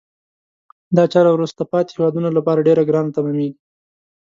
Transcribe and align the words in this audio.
دا 0.95 1.03
چاره 1.13 1.29
وروسته 1.33 1.61
پاتې 1.71 1.91
هېوادونه 1.95 2.29
لپاره 2.37 2.65
ډیره 2.67 2.83
ګرانه 2.89 3.11
تمامیږي. 3.17 3.51